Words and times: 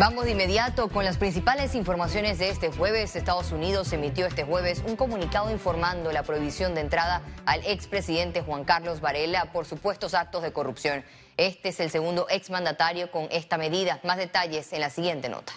Vamos 0.00 0.24
de 0.24 0.30
inmediato 0.30 0.88
con 0.88 1.04
las 1.04 1.18
principales 1.18 1.74
informaciones 1.74 2.38
de 2.38 2.48
este 2.48 2.72
jueves. 2.72 3.14
Estados 3.14 3.52
Unidos 3.52 3.92
emitió 3.92 4.24
este 4.24 4.42
jueves 4.42 4.82
un 4.86 4.96
comunicado 4.96 5.50
informando 5.50 6.10
la 6.12 6.22
prohibición 6.22 6.74
de 6.74 6.80
entrada 6.80 7.20
al 7.44 7.60
expresidente 7.66 8.40
Juan 8.40 8.64
Carlos 8.64 9.02
Varela 9.02 9.52
por 9.52 9.66
supuestos 9.66 10.14
actos 10.14 10.42
de 10.42 10.52
corrupción. 10.52 11.04
Este 11.36 11.68
es 11.68 11.78
el 11.78 11.90
segundo 11.90 12.26
exmandatario 12.30 13.10
con 13.10 13.28
esta 13.30 13.58
medida. 13.58 14.00
Más 14.02 14.16
detalles 14.16 14.72
en 14.72 14.80
la 14.80 14.88
siguiente 14.88 15.28
nota. 15.28 15.52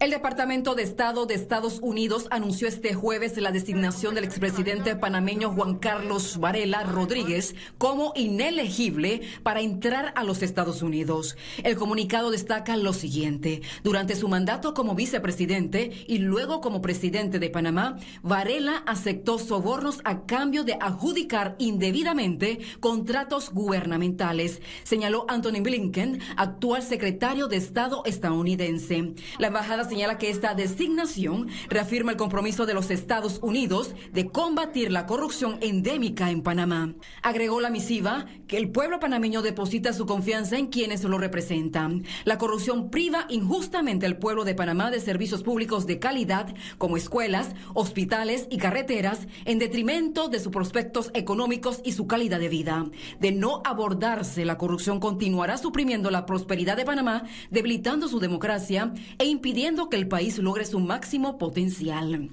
El 0.00 0.10
Departamento 0.10 0.74
de 0.74 0.82
Estado 0.82 1.24
de 1.24 1.34
Estados 1.34 1.78
Unidos 1.80 2.26
anunció 2.30 2.66
este 2.66 2.94
jueves 2.94 3.36
la 3.36 3.52
designación 3.52 4.16
del 4.16 4.24
expresidente 4.24 4.96
panameño 4.96 5.52
Juan 5.52 5.76
Carlos 5.76 6.38
Varela 6.38 6.82
Rodríguez 6.82 7.54
como 7.78 8.12
inelegible 8.16 9.22
para 9.44 9.60
entrar 9.60 10.12
a 10.16 10.24
los 10.24 10.42
Estados 10.42 10.82
Unidos. 10.82 11.36
El 11.62 11.76
comunicado 11.76 12.32
destaca 12.32 12.76
lo 12.76 12.92
siguiente. 12.92 13.62
Durante 13.84 14.16
su 14.16 14.26
mandato 14.26 14.74
como 14.74 14.96
vicepresidente 14.96 16.04
y 16.08 16.18
luego 16.18 16.60
como 16.60 16.82
presidente 16.82 17.38
de 17.38 17.50
Panamá, 17.50 17.96
Varela 18.22 18.82
aceptó 18.86 19.38
sobornos 19.38 20.00
a 20.04 20.26
cambio 20.26 20.64
de 20.64 20.76
adjudicar 20.80 21.54
indebidamente 21.58 22.58
contratos 22.80 23.50
gubernamentales, 23.50 24.60
señaló 24.82 25.24
Anthony 25.28 25.62
Blinken, 25.62 26.20
actual 26.36 26.82
secretario 26.82 27.46
de 27.46 27.56
Estado 27.56 28.02
estadounidense. 28.06 29.14
La 29.38 29.48
embajada 29.48 29.83
señala 29.88 30.18
que 30.18 30.30
esta 30.30 30.54
designación 30.54 31.48
reafirma 31.68 32.12
el 32.12 32.16
compromiso 32.16 32.66
de 32.66 32.74
los 32.74 32.90
Estados 32.90 33.38
Unidos 33.42 33.94
de 34.12 34.28
combatir 34.28 34.92
la 34.92 35.06
corrupción 35.06 35.58
endémica 35.60 36.30
en 36.30 36.42
Panamá. 36.42 36.94
Agregó 37.22 37.60
la 37.60 37.70
misiva 37.70 38.26
que 38.46 38.56
el 38.56 38.70
pueblo 38.70 39.00
panameño 39.00 39.42
deposita 39.42 39.92
su 39.92 40.06
confianza 40.06 40.58
en 40.58 40.66
quienes 40.68 41.02
lo 41.04 41.18
representan. 41.18 42.04
La 42.24 42.38
corrupción 42.38 42.90
priva 42.90 43.26
injustamente 43.28 44.06
al 44.06 44.18
pueblo 44.18 44.44
de 44.44 44.54
Panamá 44.54 44.90
de 44.90 45.00
servicios 45.00 45.42
públicos 45.42 45.86
de 45.86 45.98
calidad 45.98 46.54
como 46.78 46.96
escuelas, 46.96 47.54
hospitales 47.74 48.46
y 48.50 48.58
carreteras 48.58 49.26
en 49.44 49.58
detrimento 49.58 50.28
de 50.28 50.40
sus 50.40 50.52
prospectos 50.52 51.10
económicos 51.14 51.80
y 51.84 51.92
su 51.92 52.06
calidad 52.06 52.40
de 52.40 52.48
vida. 52.48 52.86
De 53.20 53.32
no 53.32 53.62
abordarse, 53.64 54.44
la 54.44 54.58
corrupción 54.58 55.00
continuará 55.00 55.58
suprimiendo 55.58 56.10
la 56.10 56.26
prosperidad 56.26 56.76
de 56.76 56.84
Panamá, 56.84 57.24
debilitando 57.50 58.08
su 58.08 58.20
democracia 58.20 58.92
e 59.18 59.26
impidiendo 59.26 59.73
que 59.88 59.96
el 59.96 60.08
país 60.08 60.38
logre 60.38 60.64
su 60.64 60.80
máximo 60.80 61.38
potencial. 61.38 62.30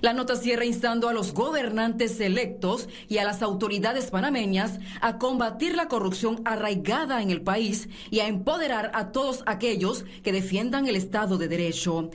La 0.00 0.12
nota 0.12 0.36
cierra 0.36 0.64
instando 0.64 1.08
a 1.08 1.12
los 1.12 1.32
gobernantes 1.34 2.20
electos 2.20 2.88
y 3.08 3.18
a 3.18 3.24
las 3.24 3.42
autoridades 3.42 4.10
panameñas 4.10 4.78
a 5.00 5.18
combatir 5.18 5.74
la 5.74 5.88
corrupción 5.88 6.40
arraigada 6.44 7.20
en 7.22 7.30
el 7.30 7.42
país 7.42 7.88
y 8.10 8.20
a 8.20 8.28
empoderar 8.28 8.90
a 8.94 9.12
todos 9.12 9.42
aquellos 9.46 10.04
que 10.22 10.32
defiendan 10.32 10.86
el 10.86 10.96
Estado 10.96 11.36
de 11.38 11.48
Derecho. 11.48 12.10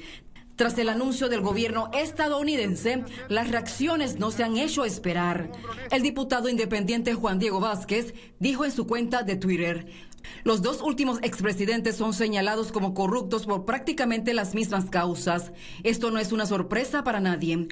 Tras 0.55 0.77
el 0.77 0.89
anuncio 0.89 1.27
del 1.27 1.41
gobierno 1.41 1.89
estadounidense, 1.91 3.03
las 3.29 3.49
reacciones 3.49 4.19
no 4.19 4.29
se 4.29 4.43
han 4.43 4.57
hecho 4.57 4.85
esperar. 4.85 5.51
El 5.89 6.03
diputado 6.03 6.49
independiente 6.49 7.15
Juan 7.15 7.39
Diego 7.39 7.59
Vázquez 7.59 8.13
dijo 8.37 8.63
en 8.63 8.71
su 8.71 8.85
cuenta 8.85 9.23
de 9.23 9.37
Twitter, 9.37 9.87
los 10.43 10.61
dos 10.61 10.81
últimos 10.81 11.19
expresidentes 11.21 11.95
son 11.95 12.13
señalados 12.13 12.71
como 12.71 12.93
corruptos 12.93 13.45
por 13.45 13.65
prácticamente 13.65 14.33
las 14.33 14.55
mismas 14.55 14.89
causas. 14.89 15.51
Esto 15.83 16.11
no 16.11 16.19
es 16.19 16.31
una 16.31 16.45
sorpresa 16.45 17.03
para 17.03 17.19
nadie. 17.19 17.67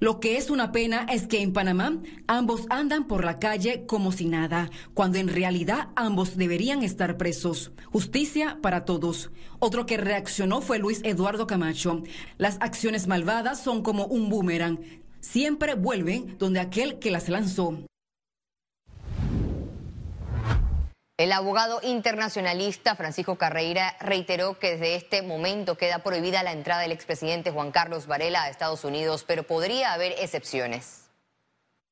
Lo 0.00 0.20
que 0.20 0.36
es 0.36 0.50
una 0.50 0.70
pena 0.72 1.06
es 1.10 1.26
que 1.26 1.40
en 1.40 1.52
Panamá 1.52 1.98
ambos 2.26 2.66
andan 2.68 3.06
por 3.06 3.24
la 3.24 3.38
calle 3.38 3.86
como 3.86 4.12
si 4.12 4.26
nada, 4.26 4.68
cuando 4.92 5.18
en 5.18 5.28
realidad 5.28 5.88
ambos 5.96 6.36
deberían 6.36 6.82
estar 6.82 7.16
presos. 7.16 7.72
Justicia 7.90 8.58
para 8.60 8.84
todos. 8.84 9.30
Otro 9.60 9.86
que 9.86 9.96
reaccionó 9.96 10.60
fue 10.60 10.78
Luis 10.78 11.00
Eduardo 11.04 11.46
Camacho. 11.46 12.02
Las 12.38 12.58
acciones 12.60 13.06
malvadas 13.06 13.62
son 13.62 13.82
como 13.82 14.04
un 14.06 14.28
boomerang. 14.28 14.80
Siempre 15.20 15.74
vuelven 15.74 16.36
donde 16.38 16.60
aquel 16.60 16.98
que 16.98 17.10
las 17.10 17.30
lanzó. 17.30 17.78
El 21.16 21.30
abogado 21.30 21.78
internacionalista 21.84 22.96
Francisco 22.96 23.36
Carreira 23.38 23.96
reiteró 24.00 24.58
que 24.58 24.72
desde 24.72 24.96
este 24.96 25.22
momento 25.22 25.76
queda 25.76 26.00
prohibida 26.02 26.42
la 26.42 26.50
entrada 26.50 26.82
del 26.82 26.90
expresidente 26.90 27.52
Juan 27.52 27.70
Carlos 27.70 28.08
Varela 28.08 28.42
a 28.42 28.50
Estados 28.50 28.82
Unidos, 28.82 29.24
pero 29.24 29.44
podría 29.44 29.92
haber 29.92 30.12
excepciones. 30.20 31.04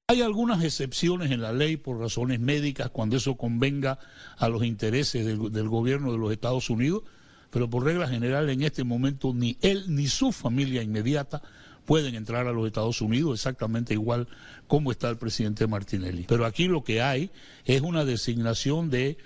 Hay 0.09 0.23
algunas 0.23 0.65
excepciones 0.65 1.31
en 1.31 1.41
la 1.41 1.53
ley 1.53 1.77
por 1.77 2.01
razones 2.01 2.41
médicas 2.41 2.91
cuando 2.91 3.17
eso 3.17 3.37
convenga 3.37 4.01
a 4.39 4.49
los 4.49 4.65
intereses 4.65 5.25
del, 5.25 5.53
del 5.53 5.69
gobierno 5.69 6.11
de 6.11 6.19
los 6.19 6.33
Estados 6.33 6.69
Unidos, 6.69 7.05
pero 7.51 7.71
por 7.71 7.85
regla 7.85 8.09
general 8.09 8.51
en 8.51 8.63
este 8.65 8.83
momento 8.83 9.33
ni 9.33 9.57
él 9.63 9.85
ni 9.87 10.09
su 10.09 10.33
familia 10.33 10.83
inmediata 10.83 11.43
pueden 11.85 12.15
entrar 12.15 12.47
a 12.47 12.53
los 12.53 12.67
Estados 12.67 13.01
Unidos 13.01 13.35
exactamente 13.35 13.95
igual 13.95 14.29
como 14.67 14.91
está 14.91 15.09
el 15.09 15.19
presidente 15.19 15.67
Martinelli. 15.67 16.25
Pero 16.29 16.47
aquí 16.47 16.69
lo 16.69 16.85
que 16.85 17.03
hay 17.03 17.31
es 17.65 17.81
una 17.83 18.05
designación 18.05 18.91
de 18.91 19.19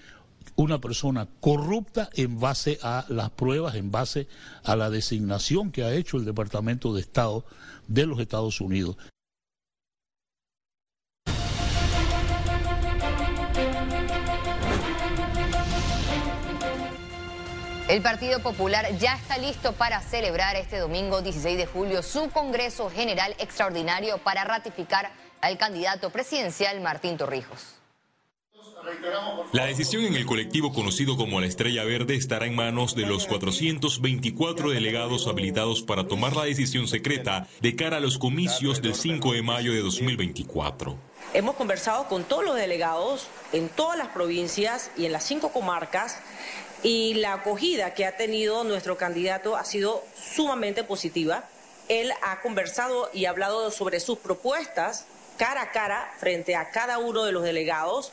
una 0.55 0.81
persona 0.81 1.29
corrupta 1.41 2.09
en 2.15 2.41
base 2.41 2.79
a 2.83 3.05
las 3.09 3.31
pruebas, 3.31 3.75
en 3.75 3.91
base 3.91 4.27
a 4.65 4.77
la 4.77 4.91
designación 4.91 5.71
que 5.71 5.85
ha 5.85 5.95
hecho 5.95 6.17
el 6.17 6.25
Departamento 6.25 6.95
de 6.95 7.01
Estado 7.01 7.45
de 7.89 8.07
los 8.07 8.19
Estados 8.21 8.61
Unidos. 8.61 8.97
El 17.97 18.03
Partido 18.03 18.41
Popular 18.41 18.87
ya 18.99 19.15
está 19.15 19.39
listo 19.39 19.73
para 19.73 20.03
celebrar 20.03 20.55
este 20.57 20.77
domingo 20.77 21.23
16 21.23 21.57
de 21.57 21.65
julio 21.65 22.03
su 22.03 22.29
Congreso 22.29 22.91
General 22.91 23.35
Extraordinario 23.39 24.19
para 24.19 24.45
ratificar 24.45 25.11
al 25.41 25.57
candidato 25.57 26.11
presidencial 26.11 26.79
Martín 26.83 27.17
Torrijos. 27.17 27.77
La 29.53 29.65
decisión 29.65 30.05
en 30.05 30.15
el 30.15 30.27
colectivo 30.27 30.75
conocido 30.75 31.17
como 31.17 31.41
la 31.41 31.47
Estrella 31.47 31.85
Verde 31.85 32.17
estará 32.17 32.45
en 32.45 32.55
manos 32.55 32.95
de 32.95 33.07
los 33.07 33.27
424 33.27 34.71
delegados 34.73 35.27
habilitados 35.27 35.81
para 35.81 36.07
tomar 36.07 36.37
la 36.37 36.45
decisión 36.45 36.89
secreta 36.89 37.49
de 37.63 37.77
cara 37.77 37.97
a 37.97 38.01
los 38.01 38.19
comicios 38.19 38.83
del 38.83 38.95
5 38.95 39.33
de 39.33 39.43
mayo 39.43 39.73
de 39.73 39.81
2024. 39.81 40.99
Hemos 41.33 41.57
conversado 41.57 42.09
con 42.09 42.25
todos 42.25 42.45
los 42.45 42.57
delegados 42.57 43.27
en 43.55 43.71
todas 43.71 43.97
las 43.97 44.09
provincias 44.09 44.91
y 44.97 45.07
en 45.07 45.13
las 45.13 45.25
cinco 45.25 45.51
comarcas 45.51 46.21
y 46.83 47.15
la 47.15 47.35
acogida 47.35 47.95
que 47.95 48.05
ha 48.05 48.17
tenido 48.17 48.65
nuestro 48.65 48.97
candidato 48.97 49.57
ha 49.57 49.65
sido 49.65 50.05
sumamente 50.35 50.85
positiva. 50.85 51.45
Él 51.89 52.13
ha 52.23 52.41
conversado 52.41 53.11
y 53.13 53.27
hablado 53.27 53.71
sobre 53.71 54.01
sus 54.01 54.19
propuestas 54.19 55.07
cara 55.37 55.63
a 55.63 55.71
cara 55.71 56.11
frente 56.19 56.57
a 56.57 56.71
cada 56.71 56.99
uno 56.99 57.25
de 57.25 57.33
los 57.33 57.43
delegados 57.43 58.13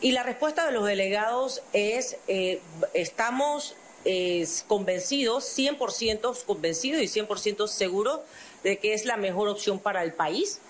y 0.00 0.12
la 0.12 0.22
respuesta 0.22 0.64
de 0.64 0.72
los 0.72 0.86
delegados 0.86 1.62
es 1.72 2.16
eh, 2.28 2.60
estamos 2.94 3.76
eh, 4.04 4.46
convencidos, 4.66 5.56
100% 5.56 6.44
convencidos 6.44 7.02
y 7.02 7.20
100% 7.20 7.68
seguros 7.68 8.20
de 8.64 8.78
que 8.78 8.94
es 8.94 9.04
la 9.04 9.16
mejor 9.16 9.48
opción 9.48 9.78
para 9.78 10.02
el 10.02 10.12
país 10.12 10.60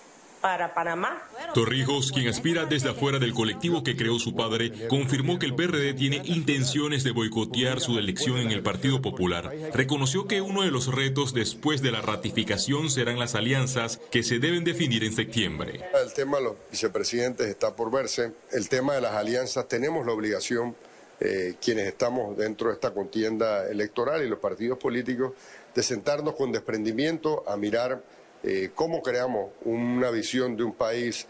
para 0.43 0.75
Panamá. 0.75 1.23
Torrijos, 1.55 2.11
quien 2.11 2.29
aspira 2.29 2.67
desde 2.67 2.91
afuera 2.91 3.19
del 3.19 3.33
colectivo 3.33 3.85
que 3.85 3.97
creó 3.97 4.19
su 4.19 4.35
padre, 4.35 4.89
confirmó 4.89 5.39
que 5.39 5.47
el 5.47 5.55
PRD 5.55 5.95
tiene 5.95 6.21
intenciones 6.25 7.05
de 7.05 7.13
boicotear 7.13 7.81
su 7.81 7.99
elección 7.99 8.39
en 8.39 8.51
el 8.51 8.63
Partido 8.63 9.01
Popular. 9.01 9.51
Reconoció 9.73 10.27
que 10.27 10.41
uno 10.41 10.63
de 10.63 10.73
los 10.73 10.93
retos 10.93 11.33
después 11.33 11.81
de 11.81 11.93
la 11.93 12.03
ratificación 12.03 12.91
serán 12.91 13.19
las 13.19 13.37
alianzas 13.37 14.01
que 14.11 14.25
se 14.25 14.41
deben 14.41 14.65
definir 14.65 15.05
en 15.05 15.13
septiembre. 15.13 15.81
El 15.95 16.13
tema 16.13 16.39
de 16.39 16.45
los 16.45 16.55
vicepresidentes 16.71 17.47
está 17.47 17.77
por 17.77 17.93
verse. 17.93 18.33
El 18.51 18.69
tema 18.69 18.95
de 18.95 19.01
las 19.01 19.13
alianzas 19.13 19.69
tenemos 19.69 20.05
la 20.05 20.13
obligación, 20.13 20.75
eh, 21.21 21.55
quienes 21.63 21.87
estamos 21.87 22.37
dentro 22.37 22.69
de 22.69 22.75
esta 22.75 22.93
contienda 22.93 23.69
electoral 23.69 24.25
y 24.25 24.29
los 24.29 24.41
partidos 24.41 24.79
políticos, 24.79 25.35
de 25.73 25.83
sentarnos 25.85 26.35
con 26.35 26.51
desprendimiento 26.51 27.45
a 27.49 27.57
mirar 27.57 28.03
eh, 28.43 28.71
cómo 28.75 29.03
creamos 29.03 29.53
una 29.65 30.11
visión 30.11 30.57
de 30.57 30.65
un 30.65 30.75
país 30.75 31.27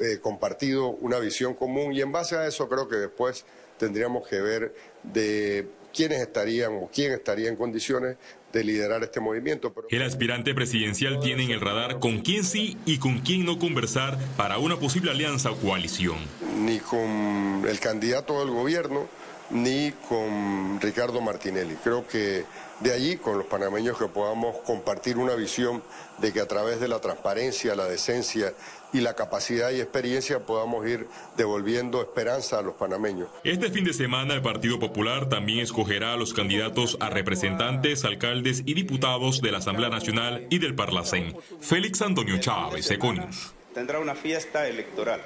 eh, 0.00 0.18
compartido, 0.20 0.88
una 0.88 1.18
visión 1.18 1.54
común 1.54 1.92
y 1.92 2.00
en 2.00 2.12
base 2.12 2.36
a 2.36 2.46
eso 2.46 2.68
creo 2.68 2.88
que 2.88 2.96
después 2.96 3.46
tendríamos 3.78 4.26
que 4.28 4.40
ver 4.40 4.74
de 5.02 5.68
quiénes 5.94 6.20
estarían 6.20 6.74
o 6.74 6.90
quién 6.92 7.12
estaría 7.12 7.48
en 7.48 7.56
condiciones 7.56 8.16
de 8.52 8.64
liderar 8.64 9.02
este 9.02 9.20
movimiento. 9.20 9.72
El 9.88 10.02
aspirante 10.02 10.54
presidencial 10.54 11.20
tiene 11.20 11.44
en 11.44 11.50
el 11.50 11.60
radar 11.60 11.98
con 11.98 12.20
quién 12.20 12.44
sí 12.44 12.76
y 12.84 12.98
con 12.98 13.20
quién 13.20 13.44
no 13.44 13.58
conversar 13.58 14.18
para 14.36 14.58
una 14.58 14.76
posible 14.76 15.10
alianza 15.10 15.50
o 15.50 15.56
coalición. 15.56 16.18
Ni 16.60 16.78
con 16.78 17.64
el 17.68 17.80
candidato 17.80 18.40
del 18.40 18.50
gobierno, 18.50 19.08
ni 19.50 19.92
con 20.08 20.80
Ricardo 20.80 21.20
Martinelli. 21.20 21.76
Creo 21.82 22.06
que 22.06 22.44
de 22.80 22.92
allí, 22.92 23.16
con 23.16 23.38
los 23.38 23.46
panameños, 23.46 23.96
que 23.98 24.06
podamos 24.06 24.56
compartir 24.58 25.16
una 25.16 25.34
visión 25.34 25.82
de 26.18 26.32
que 26.32 26.40
a 26.40 26.46
través 26.46 26.78
de 26.80 26.88
la 26.88 27.00
transparencia, 27.00 27.74
la 27.74 27.86
decencia 27.86 28.52
y 28.92 29.00
la 29.00 29.14
capacidad 29.14 29.70
y 29.70 29.80
experiencia 29.80 30.40
podamos 30.40 30.86
ir 30.86 31.06
devolviendo 31.36 32.00
esperanza 32.00 32.58
a 32.58 32.62
los 32.62 32.74
panameños. 32.74 33.28
Este 33.44 33.70
fin 33.70 33.84
de 33.84 33.92
semana 33.92 34.34
el 34.34 34.42
Partido 34.42 34.78
Popular 34.78 35.28
también 35.28 35.60
escogerá 35.60 36.12
a 36.12 36.16
los 36.16 36.34
candidatos 36.34 36.96
a 37.00 37.10
representantes, 37.10 38.04
alcaldes 38.04 38.62
y 38.66 38.74
diputados 38.74 39.40
de 39.40 39.52
la 39.52 39.58
Asamblea 39.58 39.88
Nacional 39.88 40.46
y 40.50 40.58
del 40.58 40.74
Parlacén. 40.74 41.36
Félix 41.60 42.02
Antonio 42.02 42.38
Chávez, 42.38 42.90
Econius. 42.90 43.54
Tendrá 43.74 43.98
una 43.98 44.14
fiesta 44.14 44.68
electoral. 44.68 45.20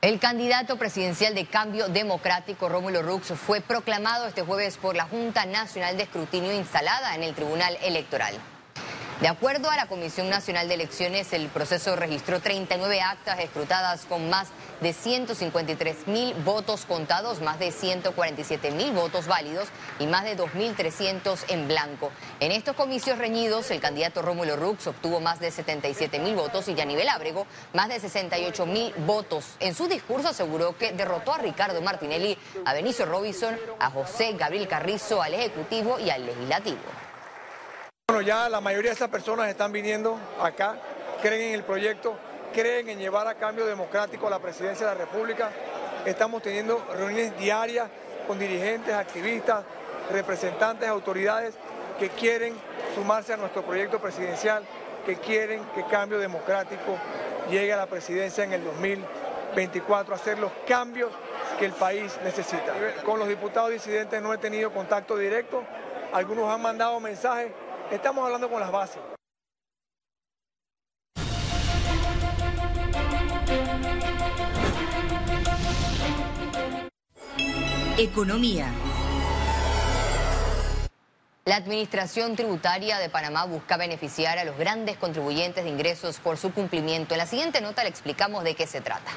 El 0.00 0.20
candidato 0.20 0.76
presidencial 0.76 1.34
de 1.34 1.46
Cambio 1.46 1.88
Democrático, 1.88 2.68
Rómulo 2.68 3.02
Rux, 3.02 3.32
fue 3.32 3.60
proclamado 3.60 4.28
este 4.28 4.42
jueves 4.42 4.76
por 4.76 4.94
la 4.94 5.06
Junta 5.06 5.44
Nacional 5.44 5.96
de 5.96 6.04
Escrutinio 6.04 6.52
instalada 6.52 7.16
en 7.16 7.24
el 7.24 7.34
Tribunal 7.34 7.76
Electoral. 7.82 8.34
De 9.20 9.26
acuerdo 9.26 9.68
a 9.68 9.74
la 9.74 9.86
Comisión 9.86 10.30
Nacional 10.30 10.68
de 10.68 10.74
Elecciones, 10.74 11.32
el 11.32 11.48
proceso 11.48 11.96
registró 11.96 12.38
39 12.38 13.00
actas 13.00 13.40
escrutadas 13.40 14.04
con 14.04 14.30
más 14.30 14.46
de 14.80 14.92
153 14.92 16.06
mil 16.06 16.34
votos 16.44 16.84
contados, 16.86 17.40
más 17.40 17.58
de 17.58 17.72
147 17.72 18.70
mil 18.70 18.92
votos 18.92 19.26
válidos 19.26 19.70
y 19.98 20.06
más 20.06 20.22
de 20.22 20.36
2.300 20.36 21.46
en 21.48 21.66
blanco. 21.66 22.12
En 22.38 22.52
estos 22.52 22.76
comicios 22.76 23.18
reñidos, 23.18 23.72
el 23.72 23.80
candidato 23.80 24.22
Rómulo 24.22 24.54
Rux 24.54 24.86
obtuvo 24.86 25.18
más 25.18 25.40
de 25.40 25.50
77 25.50 26.20
mil 26.20 26.36
votos 26.36 26.68
y 26.68 26.76
Yanivel 26.76 27.08
Ábrego 27.08 27.44
más 27.72 27.88
de 27.88 27.98
68 27.98 28.66
mil 28.66 28.94
votos. 28.98 29.56
En 29.58 29.74
su 29.74 29.88
discurso 29.88 30.28
aseguró 30.28 30.78
que 30.78 30.92
derrotó 30.92 31.34
a 31.34 31.38
Ricardo 31.38 31.82
Martinelli, 31.82 32.38
a 32.64 32.72
Benicio 32.72 33.04
Robinson, 33.04 33.58
a 33.80 33.90
José 33.90 34.34
Gabriel 34.34 34.68
Carrizo, 34.68 35.20
al 35.20 35.34
Ejecutivo 35.34 35.98
y 35.98 36.08
al 36.10 36.24
Legislativo. 36.24 37.07
Bueno, 38.10 38.22
ya 38.22 38.48
la 38.48 38.62
mayoría 38.62 38.92
de 38.92 38.94
esas 38.94 39.10
personas 39.10 39.50
están 39.50 39.70
viniendo 39.70 40.18
acá, 40.40 40.76
creen 41.20 41.48
en 41.48 41.54
el 41.54 41.62
proyecto, 41.62 42.16
creen 42.54 42.88
en 42.88 42.98
llevar 42.98 43.28
a 43.28 43.34
cambio 43.34 43.66
democrático 43.66 44.26
a 44.28 44.30
la 44.30 44.38
presidencia 44.38 44.86
de 44.86 44.94
la 44.94 44.98
República. 45.04 45.50
Estamos 46.06 46.40
teniendo 46.40 46.82
reuniones 46.96 47.38
diarias 47.38 47.90
con 48.26 48.38
dirigentes, 48.38 48.94
activistas, 48.94 49.62
representantes, 50.10 50.88
autoridades 50.88 51.52
que 51.98 52.08
quieren 52.08 52.54
sumarse 52.94 53.34
a 53.34 53.36
nuestro 53.36 53.62
proyecto 53.62 54.00
presidencial, 54.00 54.64
que 55.04 55.16
quieren 55.16 55.62
que 55.74 55.84
cambio 55.84 56.18
democrático 56.18 56.96
llegue 57.50 57.74
a 57.74 57.76
la 57.76 57.86
presidencia 57.88 58.42
en 58.42 58.54
el 58.54 58.64
2024, 58.64 60.14
hacer 60.14 60.38
los 60.38 60.52
cambios 60.66 61.10
que 61.58 61.66
el 61.66 61.72
país 61.72 62.18
necesita. 62.24 62.72
Con 63.04 63.18
los 63.18 63.28
diputados 63.28 63.70
disidentes 63.70 64.22
no 64.22 64.32
he 64.32 64.38
tenido 64.38 64.72
contacto 64.72 65.14
directo, 65.14 65.62
algunos 66.14 66.50
han 66.50 66.62
mandado 66.62 66.98
mensajes 67.00 67.52
Estamos 67.90 68.22
hablando 68.22 68.50
con 68.50 68.60
las 68.60 68.70
bases. 68.70 69.00
Economía. 77.96 78.70
La 81.46 81.56
Administración 81.56 82.36
Tributaria 82.36 82.98
de 82.98 83.08
Panamá 83.08 83.46
busca 83.46 83.78
beneficiar 83.78 84.38
a 84.38 84.44
los 84.44 84.58
grandes 84.58 84.98
contribuyentes 84.98 85.64
de 85.64 85.70
ingresos 85.70 86.18
por 86.18 86.36
su 86.36 86.52
cumplimiento. 86.52 87.14
En 87.14 87.18
la 87.18 87.26
siguiente 87.26 87.62
nota 87.62 87.82
le 87.84 87.88
explicamos 87.88 88.44
de 88.44 88.54
qué 88.54 88.66
se 88.66 88.82
trata. 88.82 89.10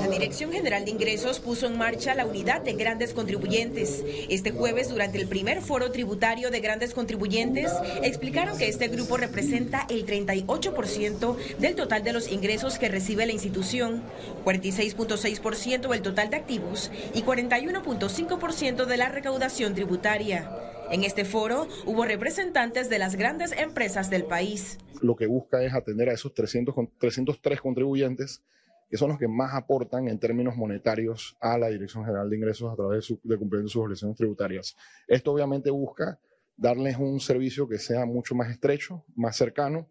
La 0.00 0.08
Dirección 0.08 0.52
General 0.52 0.84
de 0.84 0.92
Ingresos 0.92 1.40
puso 1.40 1.66
en 1.66 1.76
marcha 1.76 2.14
la 2.14 2.26
unidad 2.26 2.60
de 2.60 2.74
grandes 2.74 3.12
contribuyentes. 3.12 4.04
Este 4.28 4.52
jueves, 4.52 4.88
durante 4.88 5.18
el 5.18 5.26
primer 5.26 5.62
foro 5.62 5.90
tributario 5.90 6.52
de 6.52 6.60
grandes 6.60 6.94
contribuyentes, 6.94 7.72
explicaron 8.04 8.56
que 8.56 8.68
este 8.68 8.86
grupo 8.86 9.16
representa 9.16 9.84
el 9.90 10.06
38% 10.06 11.36
del 11.58 11.74
total 11.74 12.04
de 12.04 12.12
los 12.12 12.30
ingresos 12.30 12.78
que 12.78 12.88
recibe 12.88 13.26
la 13.26 13.32
institución, 13.32 14.04
46.6% 14.44 15.88
del 15.88 16.02
total 16.02 16.30
de 16.30 16.36
activos 16.36 16.92
y 17.12 17.22
41.5% 17.22 18.84
de 18.84 18.96
la 18.96 19.08
recaudación 19.08 19.74
tributaria. 19.74 20.48
En 20.92 21.02
este 21.02 21.24
foro 21.24 21.66
hubo 21.84 22.04
representantes 22.04 22.88
de 22.88 23.00
las 23.00 23.16
grandes 23.16 23.50
empresas 23.50 24.08
del 24.08 24.24
país. 24.24 24.78
Lo 25.00 25.16
que 25.16 25.26
busca 25.26 25.64
es 25.64 25.74
atender 25.74 26.10
a 26.10 26.12
esos 26.12 26.32
300, 26.32 26.76
303 26.98 27.60
contribuyentes 27.60 28.42
que 28.88 28.96
son 28.96 29.10
los 29.10 29.18
que 29.18 29.28
más 29.28 29.54
aportan 29.54 30.08
en 30.08 30.18
términos 30.18 30.56
monetarios 30.56 31.36
a 31.40 31.58
la 31.58 31.68
Dirección 31.68 32.04
General 32.04 32.28
de 32.28 32.36
Ingresos 32.36 32.72
a 32.72 32.76
través 32.76 33.14
de, 33.22 33.36
cumplir 33.36 33.62
sus 33.62 33.76
obligaciones 33.76 34.16
tributarias. 34.16 34.76
Esto 35.06 35.32
obviamente 35.32 35.70
busca 35.70 36.18
darles 36.56 36.96
un 36.96 37.20
servicio 37.20 37.68
que 37.68 37.78
sea 37.78 38.06
mucho 38.06 38.34
más 38.34 38.50
estrecho, 38.50 39.04
más 39.14 39.36
cercano 39.36 39.88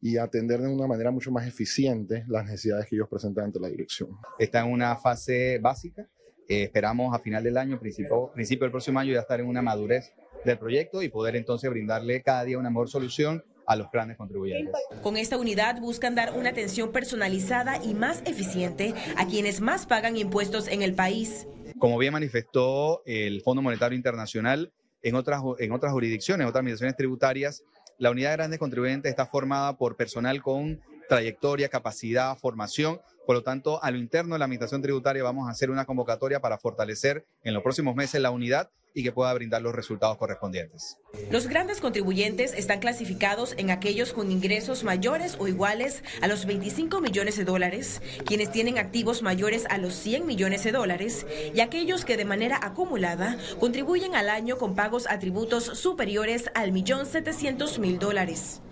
y 0.00 0.16
atender 0.18 0.60
de 0.60 0.68
una 0.68 0.86
manera 0.86 1.10
mucho 1.10 1.32
más 1.32 1.46
eficiente 1.46 2.24
las 2.28 2.44
necesidades 2.44 2.86
que 2.86 2.96
ellos 2.96 3.08
presentan 3.08 3.46
ante 3.46 3.58
la 3.58 3.68
dirección. 3.68 4.10
Está 4.38 4.60
en 4.60 4.72
una 4.72 4.96
fase 4.96 5.58
básica. 5.58 6.08
Eh, 6.48 6.62
esperamos 6.64 7.12
a 7.12 7.18
final 7.18 7.42
del 7.42 7.56
año, 7.56 7.80
principio, 7.80 8.30
principio 8.32 8.64
del 8.64 8.70
próximo 8.70 9.00
año, 9.00 9.12
ya 9.12 9.20
estar 9.20 9.40
en 9.40 9.46
una 9.46 9.62
madurez 9.62 10.14
del 10.44 10.58
proyecto 10.58 11.02
y 11.02 11.08
poder 11.08 11.34
entonces 11.34 11.68
brindarle 11.68 12.22
cada 12.22 12.44
día 12.44 12.58
una 12.58 12.70
mejor 12.70 12.88
solución 12.88 13.42
a 13.66 13.76
los 13.76 13.90
grandes 13.90 14.16
contribuyentes. 14.16 14.74
Con 15.02 15.16
esta 15.16 15.36
unidad 15.36 15.80
buscan 15.80 16.14
dar 16.14 16.32
una 16.36 16.50
atención 16.50 16.92
personalizada 16.92 17.82
y 17.82 17.94
más 17.94 18.22
eficiente 18.24 18.94
a 19.16 19.26
quienes 19.26 19.60
más 19.60 19.86
pagan 19.86 20.16
impuestos 20.16 20.68
en 20.68 20.82
el 20.82 20.94
país. 20.94 21.46
Como 21.78 21.98
bien 21.98 22.12
manifestó 22.12 23.02
el 23.04 23.42
Fondo 23.42 23.62
Monetario 23.62 23.96
Internacional, 23.96 24.72
en 25.02 25.14
otras, 25.14 25.42
en 25.58 25.72
otras 25.72 25.92
jurisdicciones, 25.92 26.46
otras 26.46 26.60
administraciones 26.60 26.96
tributarias, 26.96 27.62
la 27.98 28.10
unidad 28.10 28.30
de 28.30 28.36
grandes 28.36 28.58
contribuyentes 28.58 29.10
está 29.10 29.26
formada 29.26 29.76
por 29.76 29.96
personal 29.96 30.42
con 30.42 30.80
trayectoria, 31.08 31.68
capacidad, 31.68 32.36
formación. 32.36 33.00
Por 33.26 33.36
lo 33.36 33.42
tanto, 33.42 33.82
a 33.82 33.90
lo 33.90 33.98
interno 33.98 34.34
de 34.34 34.38
la 34.38 34.44
Administración 34.44 34.82
Tributaria 34.82 35.22
vamos 35.22 35.48
a 35.48 35.52
hacer 35.52 35.70
una 35.70 35.84
convocatoria 35.84 36.40
para 36.40 36.58
fortalecer 36.58 37.24
en 37.42 37.54
los 37.54 37.62
próximos 37.62 37.94
meses 37.94 38.20
la 38.20 38.30
unidad 38.30 38.70
y 38.96 39.02
que 39.02 39.12
pueda 39.12 39.34
brindar 39.34 39.60
los 39.60 39.74
resultados 39.74 40.16
correspondientes. 40.16 40.96
Los 41.30 41.48
grandes 41.48 41.82
contribuyentes 41.82 42.54
están 42.54 42.80
clasificados 42.80 43.54
en 43.58 43.70
aquellos 43.70 44.14
con 44.14 44.32
ingresos 44.32 44.84
mayores 44.84 45.36
o 45.38 45.46
iguales 45.48 46.02
a 46.22 46.28
los 46.28 46.46
25 46.46 47.02
millones 47.02 47.36
de 47.36 47.44
dólares, 47.44 48.00
quienes 48.24 48.50
tienen 48.50 48.78
activos 48.78 49.20
mayores 49.20 49.66
a 49.68 49.76
los 49.76 49.92
100 49.94 50.24
millones 50.24 50.64
de 50.64 50.72
dólares 50.72 51.26
y 51.54 51.60
aquellos 51.60 52.06
que 52.06 52.16
de 52.16 52.24
manera 52.24 52.58
acumulada 52.62 53.36
contribuyen 53.60 54.14
al 54.14 54.30
año 54.30 54.56
con 54.56 54.74
pagos 54.74 55.06
a 55.10 55.18
tributos 55.18 55.64
superiores 55.64 56.50
al 56.54 56.72
millón 56.72 57.04
700 57.04 57.78
mil 57.78 57.98
dólares. 57.98 58.62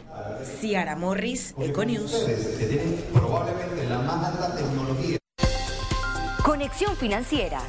Ciara 0.59 0.97
Morris, 0.97 1.55
Econews. 1.59 2.27
probablemente 3.13 3.85
la 3.91 3.99
más 3.99 4.27
alta 4.27 4.57
tecnología. 4.57 5.19
Conexión 6.43 6.97
financiera. 6.97 7.61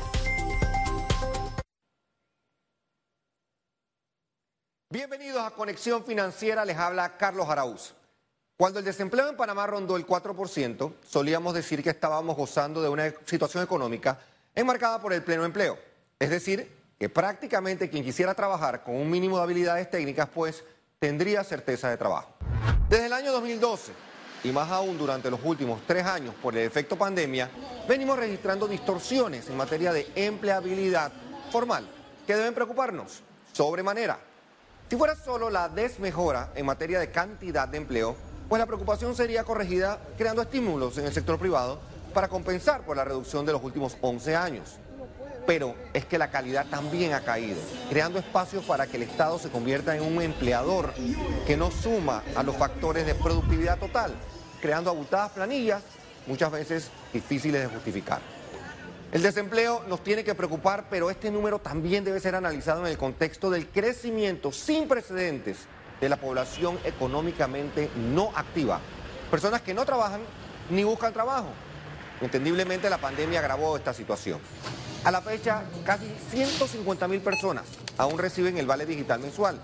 Bienvenidos 4.92 5.44
a 5.44 5.50
Conexión 5.50 6.06
Financiera, 6.06 6.64
les 6.64 6.78
habla 6.78 7.18
Carlos 7.18 7.50
Araúz. 7.50 7.96
Cuando 8.56 8.78
el 8.78 8.86
desempleo 8.86 9.28
en 9.28 9.36
Panamá 9.36 9.66
rondó 9.66 9.98
el 9.98 10.06
4%, 10.06 10.94
solíamos 11.10 11.56
decir 11.56 11.82
que 11.82 11.90
estábamos 11.90 12.38
gozando 12.38 12.84
de 12.84 12.90
una 12.90 13.12
situación 13.26 13.64
económica 13.64 14.20
enmarcada 14.54 15.02
por 15.02 15.12
el 15.12 15.24
pleno 15.24 15.44
empleo. 15.44 15.80
Es 16.20 16.30
decir, 16.30 16.72
que 17.00 17.10
prácticamente 17.10 17.90
quien 17.90 18.04
quisiera 18.04 18.36
trabajar 18.36 18.84
con 18.84 18.96
un 18.96 19.10
mínimo 19.10 19.38
de 19.38 19.44
habilidades 19.44 19.90
técnicas, 19.90 20.30
pues 20.32 20.64
tendría 21.00 21.44
certeza 21.44 21.90
de 21.90 21.98
trabajo. 21.98 22.36
Desde 22.88 23.08
el 23.08 23.14
año 23.14 23.32
2012, 23.32 23.92
y 24.44 24.52
más 24.52 24.70
aún 24.70 25.00
durante 25.00 25.32
los 25.32 25.40
últimos 25.44 25.82
tres 25.88 26.06
años 26.06 26.36
por 26.44 26.56
el 26.56 26.64
efecto 26.64 26.96
pandemia, 26.96 27.50
venimos 27.90 28.20
registrando 28.20 28.68
distorsiones 28.68 29.50
en 29.50 29.58
materia 29.58 29.92
de 29.92 30.08
empleabilidad 30.14 31.12
formal 31.52 31.90
que 32.28 32.36
deben 32.36 32.54
preocuparnos 32.54 33.24
sobremanera. 33.52 34.35
Si 34.88 34.96
fuera 34.98 35.16
solo 35.16 35.50
la 35.50 35.68
desmejora 35.68 36.52
en 36.54 36.64
materia 36.64 37.00
de 37.00 37.10
cantidad 37.10 37.68
de 37.68 37.78
empleo, 37.78 38.16
pues 38.48 38.60
la 38.60 38.68
preocupación 38.68 39.16
sería 39.16 39.44
corregida 39.44 40.00
creando 40.16 40.44
estímulos 40.44 41.00
en 41.00 41.06
el 41.06 41.14
sector 41.14 41.40
privado 41.40 41.80
para 42.14 42.28
compensar 42.28 42.82
por 42.82 42.96
la 42.96 43.04
reducción 43.04 43.48
de 43.48 43.52
los 43.52 43.64
últimos 43.64 43.98
11 44.02 44.36
años. 44.36 44.78
Pero 45.48 45.76
es 45.94 46.06
que 46.06 46.20
la 46.20 46.30
calidad 46.30 46.68
también 46.68 47.14
ha 47.14 47.22
caído, 47.22 47.58
creando 47.90 48.20
espacios 48.20 48.64
para 48.66 48.86
que 48.86 48.98
el 48.98 49.04
Estado 49.04 49.40
se 49.40 49.50
convierta 49.50 49.96
en 49.96 50.04
un 50.04 50.22
empleador 50.22 50.94
que 51.48 51.58
no 51.58 51.72
suma 51.72 52.22
a 52.36 52.44
los 52.44 52.56
factores 52.56 53.08
de 53.08 53.16
productividad 53.16 53.80
total, 53.80 54.14
creando 54.62 54.92
abultadas 54.92 55.32
planillas, 55.32 55.82
muchas 56.28 56.52
veces 56.52 56.92
difíciles 57.12 57.62
de 57.62 57.68
justificar. 57.68 58.35
El 59.16 59.22
desempleo 59.22 59.82
nos 59.88 60.04
tiene 60.04 60.26
que 60.26 60.36
preocupar, 60.36 60.88
pero 60.90 61.10
este 61.10 61.32
número 61.32 61.60
también 61.60 62.04
debe 62.04 62.20
ser 62.20 62.36
analizado 62.36 62.82
en 62.82 62.88
el 62.88 62.98
contexto 62.98 63.50
del 63.50 63.70
crecimiento 63.70 64.52
sin 64.52 64.90
precedentes 64.90 65.56
de 66.02 66.10
la 66.10 66.18
población 66.18 66.78
económicamente 66.84 67.90
no 67.96 68.34
activa. 68.36 68.82
Personas 69.32 69.62
que 69.62 69.74
no 69.74 69.86
trabajan 69.86 70.20
ni 70.70 70.84
buscan 70.84 71.14
trabajo. 71.14 71.48
Entendiblemente 72.20 72.90
la 72.90 72.98
pandemia 72.98 73.40
agravó 73.40 73.78
esta 73.78 73.94
situación. 73.94 74.38
A 75.06 75.12
la 75.12 75.22
fecha, 75.22 75.64
casi 75.86 76.14
150 76.32 77.08
mil 77.08 77.22
personas 77.22 77.64
aún 77.98 78.20
reciben 78.20 78.58
el 78.58 78.68
vale 78.68 78.86
digital 78.86 79.22
mensual. 79.22 79.62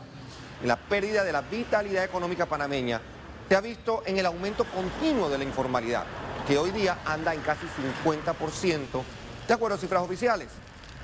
La 0.63 0.77
pérdida 0.77 1.25
de 1.25 1.33
la 1.33 1.41
vitalidad 1.41 2.05
económica 2.05 2.45
panameña 2.45 3.01
se 3.49 3.57
ha 3.57 3.59
visto 3.59 4.01
en 4.05 4.17
el 4.17 4.25
aumento 4.25 4.63
continuo 4.63 5.29
de 5.29 5.39
la 5.39 5.43
informalidad, 5.43 6.05
que 6.47 6.57
hoy 6.57 6.71
día 6.71 6.99
anda 7.03 7.33
en 7.33 7.41
casi 7.41 7.65
50%, 8.05 9.03
de 9.51 9.55
acuerdo 9.55 9.75
a 9.75 9.79
cifras 9.79 10.01
oficiales. 10.01 10.47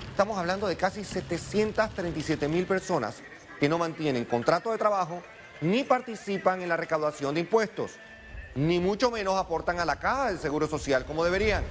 Estamos 0.10 0.38
hablando 0.38 0.68
de 0.68 0.77
casi 0.77 1.04
737 1.04 2.48
mil 2.48 2.66
personas 2.66 3.16
que 3.60 3.68
no 3.68 3.77
mantienen 3.77 4.24
contrato 4.24 4.72
de 4.72 4.77
trabajo 4.77 5.22
ni 5.60 5.84
participan 5.84 6.62
en 6.62 6.70
la 6.70 6.77
recaudación 6.77 7.34
de 7.34 7.42
impuestos, 7.42 7.92
ni 8.56 8.80
mucho 8.80 9.12
menos 9.12 9.36
aportan 9.36 9.82
a 9.82 9.86
la 9.86 9.98
caja 9.98 10.27
del 10.27 10.39
Seguro 10.39 10.66
Social 10.66 11.04
como 11.04 11.25
deberían. 11.25 11.66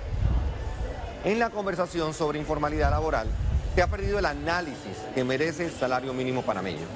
En 1.25 1.38
la 1.38 1.49
conversación 1.49 2.12
sobre 2.12 2.38
informalidad 2.38 2.90
laboral, 2.90 3.26
se 3.75 3.80
ha 3.80 3.87
perdido 3.87 4.18
el 4.18 4.26
análisis 4.26 4.99
que 5.14 5.25
merece 5.25 5.64
el 5.64 5.73
salario 5.73 6.12
mínimo 6.12 6.42
panameño. 6.42 6.87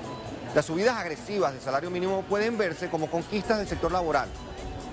Las 0.55 0.67
subidas 0.67 0.99
agresivas 0.99 1.55
del 1.55 1.63
salario 1.63 1.91
mínimo 1.91 2.21
pueden 2.29 2.59
verse 2.59 2.91
como 2.91 3.11
conquistas 3.11 3.57
del 3.57 3.67
sector 3.67 3.91
laboral 3.91 4.29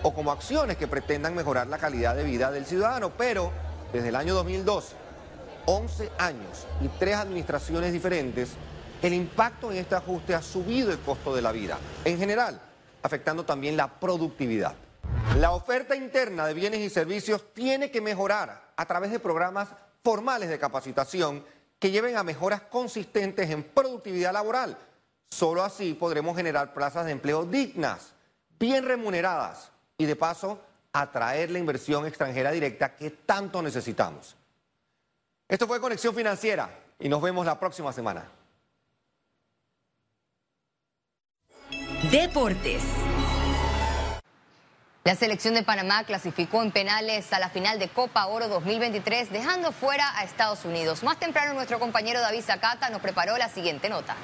o 0.01 0.13
como 0.13 0.32
acciones 0.32 0.77
que 0.77 0.88
pretendan 0.88 1.36
mejorar 1.36 1.67
la 1.67 1.77
calidad 1.77 2.15
de 2.15 2.24
vida 2.24 2.51
del 2.51 2.65
ciudadano, 2.65 3.12
pero 3.17 3.66
desde 3.94 4.10
el 4.10 4.15
año 4.15 4.34
2002, 4.36 4.94
11 5.65 6.12
años 6.17 6.65
y 6.82 6.88
tres 6.88 7.15
administraciones 7.15 7.94
diferentes, 7.94 8.51
el 9.01 9.13
impacto 9.13 9.72
en 9.72 9.77
este 9.77 9.96
ajuste 9.96 10.34
ha 10.34 10.41
subido 10.41 10.91
el 10.91 11.00
costo 11.00 11.36
de 11.36 11.41
la 11.41 11.51
vida, 11.51 11.77
en 12.03 12.17
general, 12.17 12.60
afectando 13.03 13.46
también 13.46 13.77
la 13.77 14.00
productividad. 14.00 14.75
La 15.38 15.51
oferta 15.51 15.96
interna 15.96 16.48
de 16.48 16.53
bienes 16.53 16.79
y 16.79 16.89
servicios 16.89 17.53
tiene 17.53 17.91
que 17.91 18.01
mejorar 18.01 18.72
a 18.75 18.86
través 18.86 19.12
de 19.12 19.20
programas 19.20 19.70
formales 20.03 20.50
de 20.50 20.60
capacitación 20.60 21.44
que 21.79 21.91
lleven 21.91 22.17
a 22.17 22.24
mejoras 22.24 22.62
consistentes 22.62 23.50
en 23.50 23.63
productividad 23.63 24.34
laboral. 24.34 24.77
Solo 25.29 25.63
así 25.63 25.94
podremos 25.94 26.36
generar 26.36 26.74
plazas 26.74 27.06
de 27.06 27.12
empleo 27.12 27.46
dignas, 27.46 28.13
bien 28.58 28.86
remuneradas 28.86 29.72
y 29.98 30.06
de 30.06 30.15
paso 30.15 30.60
atraer 31.01 31.51
la 31.51 31.60
inversión 31.60 32.06
extranjera 32.06 32.51
directa 32.51 32.96
que 32.96 33.10
tanto 33.12 33.62
necesitamos. 33.62 34.36
Esto 35.48 35.68
fue 35.68 35.80
Conexión 35.80 36.13
Financiera 36.13 36.70
y 37.00 37.10
nos 37.10 37.22
vemos 37.22 37.46
la 37.46 37.60
próxima 37.60 37.94
semana. 37.94 38.30
Deportes. 42.12 42.84
La 45.04 45.16
selección 45.16 45.54
de 45.54 45.63
Panamá 45.63 46.04
clasificó 46.04 46.62
en 46.62 46.72
penales 46.72 47.32
a 47.32 47.39
la 47.39 47.50
final 47.50 47.80
de 47.80 47.88
Copa 47.88 48.25
Oro 48.27 48.50
2023, 48.50 49.32
dejando 49.32 49.72
fuera 49.72 50.18
a 50.20 50.25
Estados 50.25 50.66
Unidos. 50.66 51.01
Más 51.04 51.18
temprano, 51.18 51.54
nuestro 51.54 51.80
compañero 51.80 52.20
David 52.20 52.42
Zacata 52.42 52.89
nos 52.89 53.00
preparó 53.00 53.38
la 53.38 53.48
siguiente 53.48 53.89
nota. 53.89 54.18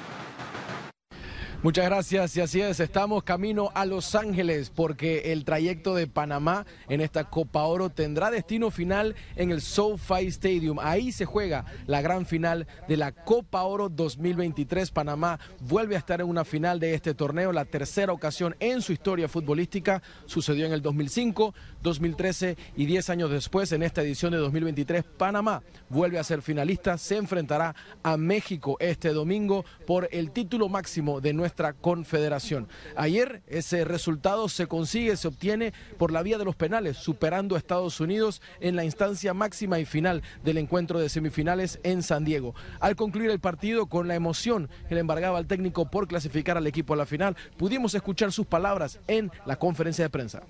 Muchas 1.64 1.86
gracias 1.86 2.36
y 2.36 2.42
así 2.42 2.60
es, 2.60 2.78
estamos 2.78 3.24
camino 3.24 3.70
a 3.72 3.86
Los 3.86 4.14
Ángeles 4.14 4.68
porque 4.68 5.32
el 5.32 5.46
trayecto 5.46 5.94
de 5.94 6.06
Panamá 6.06 6.66
en 6.90 7.00
esta 7.00 7.30
Copa 7.30 7.62
Oro 7.62 7.88
tendrá 7.88 8.30
destino 8.30 8.70
final 8.70 9.14
en 9.34 9.50
el 9.50 9.62
SoFi 9.62 10.26
Stadium. 10.26 10.78
Ahí 10.78 11.10
se 11.10 11.24
juega 11.24 11.64
la 11.86 12.02
gran 12.02 12.26
final 12.26 12.66
de 12.86 12.98
la 12.98 13.12
Copa 13.12 13.62
Oro 13.62 13.88
2023. 13.88 14.90
Panamá 14.90 15.40
vuelve 15.60 15.94
a 15.94 16.00
estar 16.00 16.20
en 16.20 16.28
una 16.28 16.44
final 16.44 16.78
de 16.80 16.92
este 16.92 17.14
torneo, 17.14 17.50
la 17.50 17.64
tercera 17.64 18.12
ocasión 18.12 18.54
en 18.60 18.82
su 18.82 18.92
historia 18.92 19.26
futbolística. 19.26 20.02
Sucedió 20.26 20.66
en 20.66 20.74
el 20.74 20.82
2005, 20.82 21.54
2013 21.82 22.58
y 22.76 22.84
10 22.84 23.08
años 23.08 23.30
después, 23.30 23.72
en 23.72 23.82
esta 23.82 24.02
edición 24.02 24.32
de 24.32 24.38
2023, 24.38 25.02
Panamá 25.16 25.62
vuelve 25.88 26.18
a 26.18 26.24
ser 26.24 26.42
finalista. 26.42 26.98
Se 26.98 27.16
enfrentará 27.16 27.74
a 28.02 28.18
México 28.18 28.76
este 28.80 29.14
domingo 29.14 29.64
por 29.86 30.10
el 30.12 30.30
título 30.30 30.68
máximo 30.68 31.22
de 31.22 31.32
nuestra 31.32 31.53
confederación. 31.80 32.68
Ayer 32.96 33.42
ese 33.46 33.84
resultado 33.84 34.48
se 34.48 34.66
consigue, 34.66 35.16
se 35.16 35.28
obtiene 35.28 35.72
por 35.98 36.12
la 36.12 36.22
vía 36.22 36.38
de 36.38 36.44
los 36.44 36.56
penales, 36.56 36.96
superando 36.96 37.54
a 37.54 37.58
Estados 37.58 38.00
Unidos 38.00 38.42
en 38.60 38.76
la 38.76 38.84
instancia 38.84 39.34
máxima 39.34 39.78
y 39.78 39.84
final 39.84 40.22
del 40.42 40.58
encuentro 40.58 40.98
de 40.98 41.08
semifinales 41.08 41.78
en 41.82 42.02
San 42.02 42.24
Diego. 42.24 42.54
Al 42.80 42.96
concluir 42.96 43.30
el 43.30 43.40
partido 43.40 43.86
con 43.86 44.08
la 44.08 44.14
emoción 44.14 44.68
que 44.88 44.94
le 44.94 45.00
embargaba 45.00 45.38
al 45.38 45.46
técnico 45.46 45.90
por 45.90 46.08
clasificar 46.08 46.56
al 46.56 46.66
equipo 46.66 46.94
a 46.94 46.96
la 46.96 47.06
final, 47.06 47.36
pudimos 47.56 47.94
escuchar 47.94 48.32
sus 48.32 48.46
palabras 48.46 48.98
en 49.06 49.30
la 49.46 49.56
conferencia 49.56 50.04
de 50.04 50.10
prensa. 50.10 50.42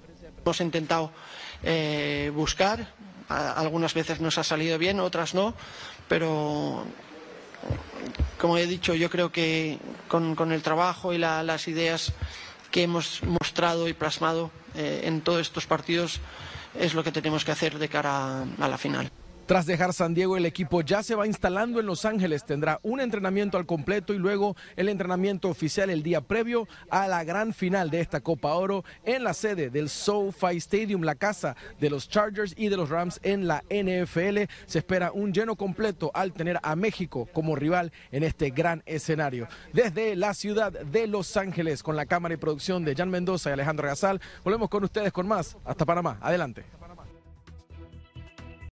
Hemos 0.43 0.61
intentado 0.61 1.11
eh, 1.63 2.31
buscar, 2.35 2.89
algunas 3.29 3.95
veces 3.95 4.21
nos 4.21 4.37
ha 4.39 4.45
salido 4.45 4.79
bien, 4.79 5.01
otras 5.01 5.35
no, 5.35 5.55
pero 6.09 6.85
como 8.39 8.59
he 8.59 8.67
dicho, 8.67 8.95
yo 8.95 9.11
creo 9.11 9.33
que 9.33 9.79
con, 10.09 10.53
el 10.53 10.63
trabajo 10.63 11.13
y 11.13 11.19
las 11.19 11.69
ideas 11.69 12.13
que 12.71 12.83
hemos 12.83 13.23
mostrado 13.23 13.89
y 13.89 13.93
plasmado 13.93 14.51
eh, 14.75 15.03
en 15.05 15.21
todos 15.21 15.41
estos 15.41 15.67
partidos 15.67 16.21
es 16.79 16.95
lo 16.95 17.05
que 17.05 17.13
tenemos 17.13 17.45
que 17.45 17.53
hacer 17.53 17.79
de 17.79 17.89
cara 17.89 18.43
a 18.43 18.69
la 18.69 18.79
final. 18.79 19.11
Tras 19.47 19.67
dejar 19.67 19.93
San 19.93 20.15
Diego, 20.15 20.39
el 20.39 20.47
equipo 20.47 20.81
ya 20.81 21.03
se 21.03 21.15
va 21.15 21.27
instalando 21.27 21.79
en 21.79 21.85
Los 21.85 22.07
Ángeles. 22.07 22.47
Tendrá 22.47 22.81
un 22.83 22.99
entrenamiento 22.99 23.59
al 23.59 23.67
completo 23.67 24.15
y 24.15 24.19
luego 24.19 24.57
el 24.75 24.89
entrenamiento 24.89 25.51
oficial 25.51 25.91
el 25.91 26.03
día 26.03 26.23
previo 26.23 26.67
a 26.89 27.07
la 27.09 27.25
gran 27.25 27.53
final 27.53 27.91
de 27.91 28.01
esta 28.01 28.23
Copa 28.23 28.55
Oro 28.55 28.85
en 29.05 29.23
la 29.23 29.35
sede 29.35 29.69
del 29.69 29.91
SoFi 29.91 30.57
Stadium, 30.57 31.03
la 31.03 31.15
casa 31.15 31.57
de 31.79 31.91
los 31.91 32.09
Chargers 32.09 32.55
y 32.57 32.69
de 32.69 32.79
los 32.79 32.89
Rams 32.89 33.21
en 33.23 33.47
la 33.47 33.63
NFL. 33.69 34.51
Se 34.65 34.79
espera 34.79 35.13
un 35.13 35.35
lleno 35.35 35.57
completo 35.57 36.11
al 36.15 36.33
tener 36.33 36.59
a 36.63 36.75
México 36.75 37.29
como 37.35 37.55
rival 37.55 37.93
en 38.13 38.23
este 38.23 38.49
gran 38.49 38.83
escenario. 38.87 39.47
Desde 39.75 40.17
la 40.17 40.33
ciudad 40.33 40.73
de 40.73 41.07
Los 41.07 41.37
Ángeles, 41.37 41.83
con 41.83 41.97
la 41.97 42.07
cámara 42.07 42.33
y 42.33 42.39
producción 42.39 42.83
de 42.83 42.95
Jan 42.95 43.11
Mendoza 43.11 43.51
y 43.51 43.53
Alejandro 43.53 43.89
Gazal, 43.89 44.23
volvemos 44.43 44.71
con 44.71 44.85
ustedes 44.85 45.13
con 45.13 45.29
más. 45.29 45.59
Hasta 45.67 45.85
Panamá. 45.85 46.17
Adelante. 46.23 46.65